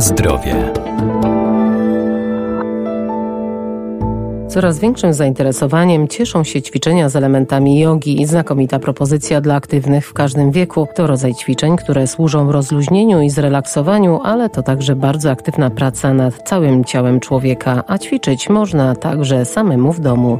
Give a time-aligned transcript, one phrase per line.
[0.00, 0.72] Zdrowie.
[4.48, 10.12] Coraz większym zainteresowaniem cieszą się ćwiczenia z elementami jogi i znakomita propozycja dla aktywnych w
[10.12, 10.88] każdym wieku.
[10.94, 16.48] To rodzaj ćwiczeń, które służą rozluźnieniu i zrelaksowaniu, ale to także bardzo aktywna praca nad
[16.48, 20.38] całym ciałem człowieka, a ćwiczyć można także samemu w domu.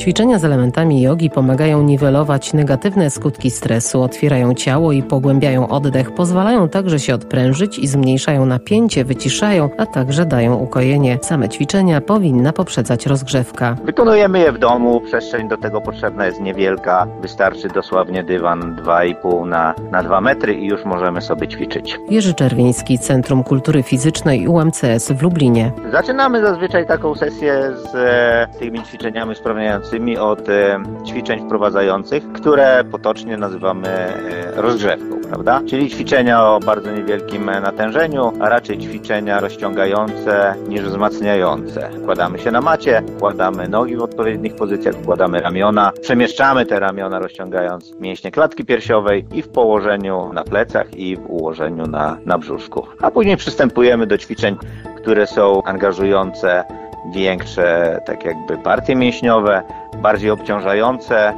[0.00, 6.68] Ćwiczenia z elementami jogi pomagają niwelować negatywne skutki stresu, otwierają ciało i pogłębiają oddech, pozwalają
[6.68, 11.18] także się odprężyć i zmniejszają napięcie, wyciszają, a także dają ukojenie.
[11.22, 13.76] Same ćwiczenia powinna poprzedzać rozgrzewka.
[13.84, 19.74] Wykonujemy je w domu, przestrzeń do tego potrzebna jest niewielka, wystarczy dosłownie dywan 2,5 na,
[19.90, 21.98] na 2 metry i już możemy sobie ćwiczyć.
[22.10, 25.72] Jerzy Czerwiński, Centrum Kultury Fizycznej UMCS w Lublinie.
[25.92, 29.89] Zaczynamy zazwyczaj taką sesję z e, tymi ćwiczeniami sprawniającymi
[30.20, 35.60] od e, ćwiczeń wprowadzających, które potocznie nazywamy e, rozgrzewką, prawda?
[35.66, 41.90] Czyli ćwiczenia o bardzo niewielkim natężeniu, a raczej ćwiczenia rozciągające niż wzmacniające.
[42.04, 48.00] Kładamy się na macie, kładamy nogi w odpowiednich pozycjach, kładamy ramiona, przemieszczamy te ramiona rozciągając
[48.00, 52.86] mięśnie klatki piersiowej i w położeniu na plecach i w ułożeniu na, na brzuszku.
[53.02, 54.56] A później przystępujemy do ćwiczeń,
[54.96, 56.64] które są angażujące
[57.12, 59.62] większe, tak jakby partie mięśniowe,
[60.02, 61.32] bardziej obciążające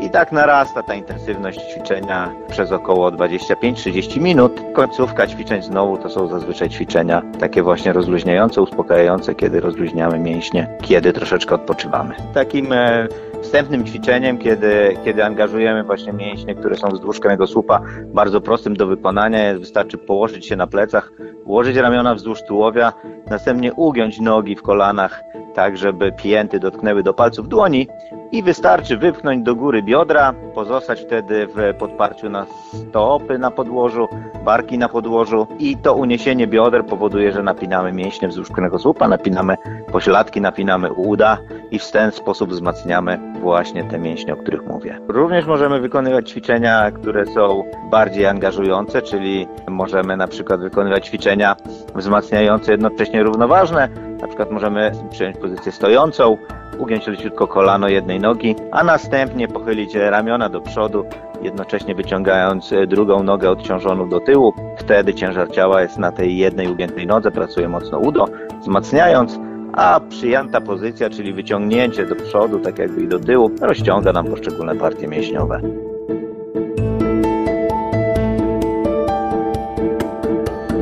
[0.00, 4.60] i tak narasta ta intensywność ćwiczenia przez około 25-30 minut.
[4.72, 11.12] Końcówka ćwiczeń znowu to są zazwyczaj ćwiczenia takie właśnie rozluźniające, uspokajające, kiedy rozluźniamy mięśnie, kiedy
[11.12, 12.14] troszeczkę odpoczywamy.
[12.34, 13.08] Takim e,
[13.42, 19.48] wstępnym ćwiczeniem, kiedy, kiedy angażujemy właśnie mięśnie, które są wzdłuż kręgosłupa, bardzo prostym do wykonania
[19.48, 21.12] jest, wystarczy położyć się na plecach,
[21.44, 22.92] ułożyć ramiona wzdłuż tułowia,
[23.30, 25.22] następnie ugiąć nogi w kolanach,
[25.58, 27.88] tak żeby pięty dotknęły do palców dłoni
[28.32, 34.08] i wystarczy wypchnąć do góry biodra, pozostać wtedy w podparciu na stopy na podłożu,
[34.44, 39.56] barki na podłożu i to uniesienie bioder powoduje, że napinamy mięśnie wzdłuż kręgosłupa, napinamy
[39.92, 41.38] pośladki, napinamy uda
[41.70, 45.00] i w ten sposób wzmacniamy właśnie te mięśnie, o których mówię.
[45.08, 51.56] Również możemy wykonywać ćwiczenia, które są bardziej angażujące, czyli możemy na przykład wykonywać ćwiczenia
[51.94, 53.88] wzmacniające jednocześnie równoważne,
[54.20, 56.36] na przykład możemy przyjąć pozycję stojącą,
[56.78, 61.04] ugiąć leciutko kolano jednej nogi, a następnie pochylić ramiona do przodu,
[61.42, 64.54] jednocześnie wyciągając drugą nogę odciążoną do tyłu.
[64.78, 68.26] Wtedy ciężar ciała jest na tej jednej ugiętej nodze, pracuje mocno udo,
[68.60, 69.38] wzmacniając,
[69.72, 74.76] a przyjęta pozycja, czyli wyciągnięcie do przodu, tak jakby i do tyłu, rozciąga nam poszczególne
[74.76, 75.60] partie mięśniowe.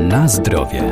[0.08, 0.82] Na zdrowie.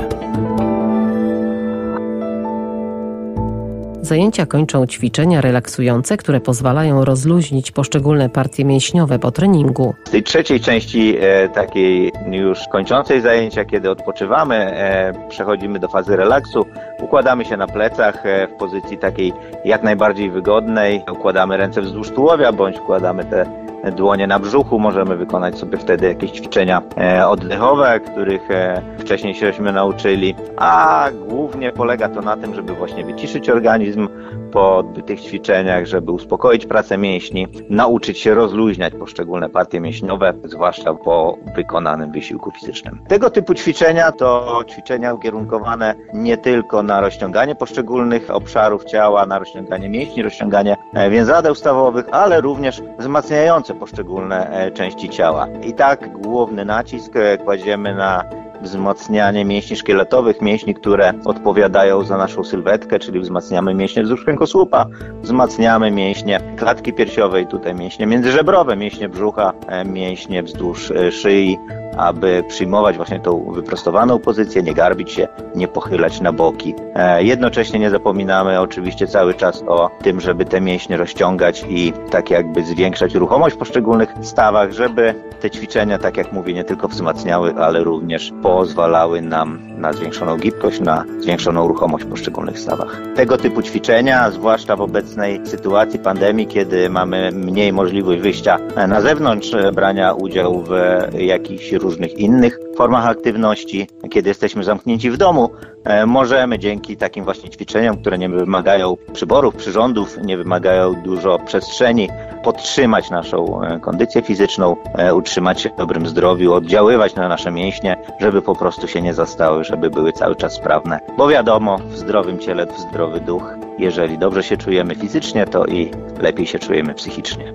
[4.05, 9.95] Zajęcia kończą ćwiczenia relaksujące, które pozwalają rozluźnić poszczególne partie mięśniowe po treningu.
[10.05, 16.17] W tej trzeciej części e, takiej już kończącej zajęcia, kiedy odpoczywamy, e, przechodzimy do fazy
[16.17, 16.67] relaksu,
[17.03, 19.33] układamy się na plecach e, w pozycji takiej
[19.65, 24.79] jak najbardziej wygodnej, układamy ręce wzdłuż tułowia bądź układamy te dłonie na brzuchu.
[24.79, 31.73] Możemy wykonać sobie wtedy jakieś ćwiczenia e, oddechowe, których e, wcześniej się nauczyli, a głównie
[31.73, 34.09] polega to na tym, żeby właśnie wyciszyć organizm
[34.53, 41.39] po tych ćwiczeniach, żeby uspokoić pracę mięśni, nauczyć się rozluźniać poszczególne partie mięśniowe, zwłaszcza po
[41.57, 42.99] wykonanym wysiłku fizycznym.
[43.09, 49.89] Tego typu ćwiczenia to ćwiczenia ukierunkowane nie tylko na rozciąganie poszczególnych obszarów ciała, na rozciąganie
[49.89, 55.49] mięśni, rozciąganie e, więzadeł stawowych, ale również wzmacniające poszczególne e, części ciała.
[55.63, 58.25] I tak główny nacisk e, kładziemy na
[58.63, 64.87] wzmacnianie mięśni szkieletowych, mięśni, które odpowiadają za naszą sylwetkę, czyli wzmacniamy mięśnie wzdłuż kręgosłupa,
[65.23, 71.59] wzmacniamy mięśnie klatki piersiowej, tutaj mięśnie międzyżebrowe, mięśnie brzucha, e, mięśnie wzdłuż szyi,
[71.97, 76.75] aby przyjmować właśnie tą wyprostowaną pozycję, nie garbić się, nie pochylać na boki.
[76.95, 82.31] E, jednocześnie nie zapominamy oczywiście cały czas o tym, żeby te mięśnie rozciągać i tak
[82.31, 87.55] jakby zwiększać ruchomość w poszczególnych stawach, żeby te ćwiczenia, tak jak mówię, nie tylko wzmacniały,
[87.55, 93.01] ale również pozwalały nam na zwiększoną gibkość, na zwiększoną ruchomość w poszczególnych stawach.
[93.15, 98.59] Tego typu ćwiczenia, zwłaszcza w obecnej sytuacji pandemii, kiedy mamy mniej możliwość wyjścia
[98.89, 100.73] na zewnątrz, brania udziału w
[101.19, 105.51] jakichś różnych innych formach aktywności, kiedy jesteśmy zamknięci w domu,
[105.85, 112.09] e, możemy dzięki takim właśnie ćwiczeniom, które nie wymagają przyborów, przyrządów, nie wymagają dużo przestrzeni,
[112.45, 117.97] podtrzymać naszą e, kondycję fizyczną, e, utrzymać się w dobrym zdrowiu, oddziaływać na nasze mięśnie,
[118.21, 121.01] żeby po prostu się nie zastały, żeby były cały czas sprawne.
[121.19, 125.91] Bo wiadomo, w zdrowym ciele, w zdrowy duch, jeżeli dobrze się czujemy fizycznie, to i
[126.21, 127.53] lepiej się czujemy psychicznie.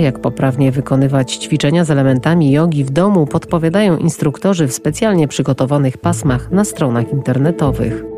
[0.00, 6.50] jak poprawnie wykonywać ćwiczenia z elementami jogi w domu, podpowiadają instruktorzy w specjalnie przygotowanych pasmach
[6.50, 8.09] na stronach internetowych.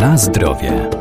[0.00, 0.99] Na zdrowie.